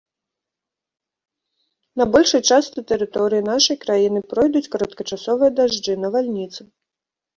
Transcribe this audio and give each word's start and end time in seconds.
На 2.01 2.07
большай 2.15 2.41
частцы 2.55 2.79
тэрыторыі 2.91 3.47
нашай 3.51 3.77
краіны 3.85 4.19
пройдуць 4.33 4.65
кароткачасовыя 4.77 5.51
дажджы, 5.61 5.93
навальніцы. 6.07 6.61